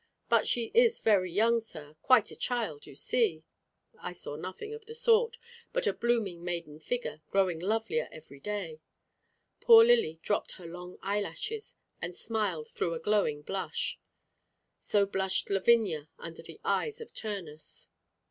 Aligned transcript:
But 0.29 0.47
she 0.47 0.71
is 0.73 0.99
very 0.99 1.31
young, 1.31 1.59
sir, 1.59 1.95
quite 2.01 2.31
a 2.31 2.35
child 2.35 2.87
you 2.87 2.95
see." 2.95 3.43
I 3.99 4.13
saw 4.13 4.35
nothing 4.35 4.73
of 4.73 4.87
the 4.87 4.95
sort, 4.95 5.37
but 5.73 5.85
a 5.85 5.93
blooming 5.93 6.43
maiden 6.43 6.79
figure, 6.79 7.21
growing 7.29 7.59
lovelier 7.59 8.09
every 8.11 8.39
day. 8.39 8.81
Poor 9.59 9.85
Lily 9.85 10.19
dropped 10.23 10.53
her 10.53 10.65
long 10.65 10.97
eyelashes, 11.03 11.75
and 12.01 12.15
smiled 12.15 12.69
through 12.69 12.95
a 12.95 12.99
glowing 12.99 13.43
blush. 13.43 13.99
So 14.79 15.05
blushed 15.05 15.51
Lavinia 15.51 16.09
under 16.17 16.41
the 16.41 16.59
eyes 16.65 16.99
of 16.99 17.13
Turnus. 17.13 17.87